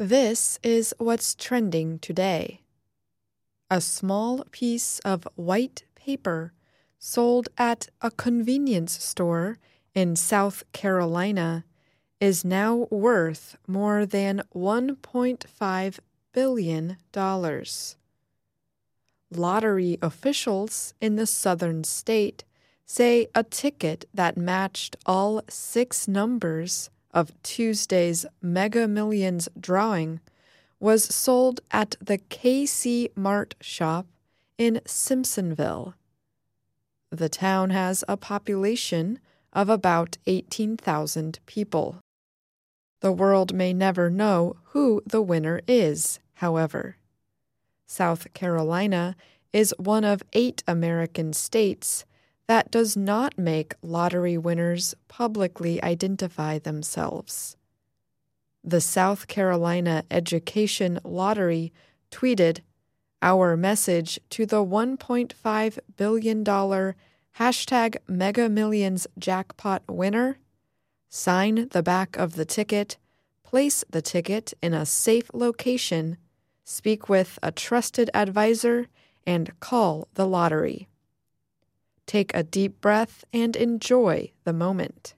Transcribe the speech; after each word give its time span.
This 0.00 0.58
is 0.62 0.94
what's 0.96 1.34
trending 1.34 1.98
today. 1.98 2.62
A 3.70 3.82
small 3.82 4.46
piece 4.50 4.98
of 5.00 5.28
white 5.34 5.84
paper 5.94 6.54
sold 6.98 7.50
at 7.58 7.90
a 8.00 8.10
convenience 8.10 9.04
store 9.04 9.58
in 9.94 10.16
South 10.16 10.64
Carolina 10.72 11.66
is 12.18 12.46
now 12.46 12.88
worth 12.90 13.58
more 13.66 14.06
than 14.06 14.40
$1.5 14.54 15.98
billion. 16.32 16.96
Lottery 19.30 19.98
officials 20.00 20.94
in 21.02 21.16
the 21.16 21.26
southern 21.26 21.84
state 21.84 22.44
say 22.86 23.26
a 23.34 23.44
ticket 23.44 24.06
that 24.14 24.38
matched 24.38 24.96
all 25.04 25.42
six 25.50 26.08
numbers 26.08 26.88
of 27.12 27.32
Tuesday's 27.42 28.26
Mega 28.40 28.86
Millions 28.86 29.48
drawing 29.58 30.20
was 30.78 31.04
sold 31.04 31.60
at 31.70 31.96
the 32.00 32.18
KC 32.18 33.10
Mart 33.16 33.54
shop 33.60 34.06
in 34.56 34.80
Simpsonville. 34.86 35.94
The 37.10 37.28
town 37.28 37.70
has 37.70 38.04
a 38.06 38.16
population 38.16 39.18
of 39.52 39.68
about 39.68 40.16
18,000 40.26 41.40
people. 41.46 41.98
The 43.00 43.12
world 43.12 43.54
may 43.54 43.72
never 43.72 44.10
know 44.10 44.56
who 44.66 45.02
the 45.06 45.22
winner 45.22 45.60
is, 45.66 46.20
however. 46.34 46.96
South 47.86 48.32
Carolina 48.34 49.16
is 49.52 49.74
one 49.78 50.04
of 50.04 50.22
eight 50.32 50.62
American 50.68 51.32
states 51.32 52.04
that 52.50 52.68
does 52.72 52.96
not 52.96 53.38
make 53.38 53.76
lottery 53.80 54.36
winners 54.36 54.92
publicly 55.06 55.80
identify 55.84 56.58
themselves. 56.58 57.56
The 58.64 58.80
South 58.80 59.28
Carolina 59.28 60.02
Education 60.10 60.98
Lottery 61.04 61.72
tweeted, 62.10 62.58
Our 63.22 63.56
message 63.56 64.18
to 64.30 64.46
the 64.46 64.64
$1.5 64.64 65.78
billion 65.96 66.44
hashtag 66.44 67.96
Mega 68.08 68.48
Millions 68.48 69.06
jackpot 69.16 69.84
winner 69.88 70.36
sign 71.08 71.68
the 71.68 71.84
back 71.84 72.16
of 72.16 72.34
the 72.34 72.44
ticket, 72.44 72.96
place 73.44 73.84
the 73.90 74.02
ticket 74.02 74.54
in 74.60 74.74
a 74.74 74.84
safe 74.84 75.30
location, 75.32 76.16
speak 76.64 77.08
with 77.08 77.38
a 77.44 77.52
trusted 77.52 78.10
advisor, 78.12 78.88
and 79.24 79.60
call 79.60 80.08
the 80.14 80.26
lottery. 80.26 80.88
Take 82.10 82.34
a 82.34 82.42
deep 82.42 82.80
breath 82.80 83.24
and 83.32 83.54
enjoy 83.54 84.32
the 84.42 84.52
moment. 84.52 85.14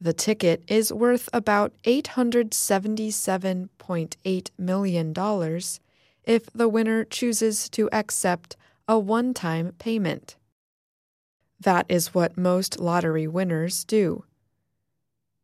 The 0.00 0.12
ticket 0.12 0.64
is 0.66 0.92
worth 0.92 1.28
about 1.32 1.72
$877.8 1.84 4.50
million 4.58 5.14
if 6.24 6.46
the 6.52 6.68
winner 6.68 7.04
chooses 7.04 7.68
to 7.68 7.88
accept 7.92 8.56
a 8.88 8.98
one 8.98 9.32
time 9.32 9.76
payment. 9.78 10.34
That 11.60 11.86
is 11.88 12.12
what 12.12 12.36
most 12.36 12.80
lottery 12.80 13.28
winners 13.28 13.84
do. 13.84 14.24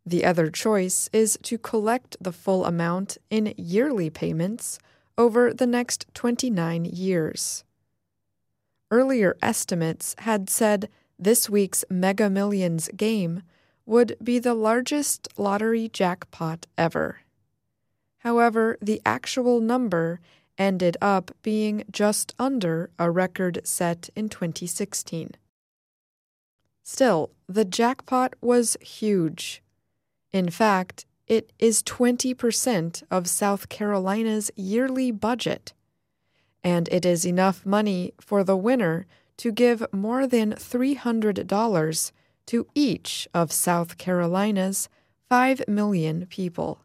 The 0.04 0.24
other 0.24 0.50
choice 0.50 1.08
is 1.12 1.38
to 1.44 1.56
collect 1.56 2.16
the 2.20 2.32
full 2.32 2.64
amount 2.64 3.16
in 3.30 3.54
yearly 3.56 4.10
payments 4.10 4.80
over 5.16 5.54
the 5.54 5.68
next 5.68 6.06
29 6.14 6.84
years. 6.84 7.62
Earlier 8.90 9.36
estimates 9.40 10.16
had 10.18 10.50
said 10.50 10.88
this 11.18 11.48
week's 11.48 11.84
Mega 11.88 12.28
Millions 12.28 12.88
game 12.96 13.42
would 13.86 14.16
be 14.22 14.38
the 14.38 14.54
largest 14.54 15.28
lottery 15.36 15.88
jackpot 15.88 16.66
ever. 16.76 17.20
However, 18.18 18.76
the 18.82 19.00
actual 19.06 19.60
number 19.60 20.20
ended 20.58 20.96
up 21.00 21.30
being 21.42 21.84
just 21.90 22.34
under 22.38 22.90
a 22.98 23.10
record 23.10 23.60
set 23.64 24.10
in 24.16 24.28
2016. 24.28 25.30
Still, 26.82 27.30
the 27.48 27.64
jackpot 27.64 28.34
was 28.40 28.76
huge. 28.80 29.62
In 30.32 30.50
fact, 30.50 31.06
it 31.26 31.52
is 31.58 31.82
20% 31.84 33.02
of 33.10 33.28
South 33.28 33.68
Carolina's 33.68 34.50
yearly 34.56 35.12
budget 35.12 35.72
and 36.64 36.88
it 36.90 37.06
is 37.06 37.26
enough 37.26 37.64
money 37.64 38.12
for 38.20 38.44
the 38.44 38.56
winner 38.56 39.06
to 39.38 39.52
give 39.52 39.86
more 39.92 40.26
than 40.26 40.52
$300 40.52 42.12
to 42.46 42.66
each 42.74 43.28
of 43.32 43.52
South 43.52 43.96
Carolina's 43.96 44.88
5 45.28 45.62
million 45.68 46.26
people. 46.26 46.80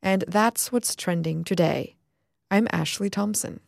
And 0.00 0.22
that's 0.28 0.70
what's 0.70 0.94
trending 0.94 1.42
today. 1.42 1.96
I'm 2.50 2.68
Ashley 2.70 3.10
Thompson. 3.10 3.58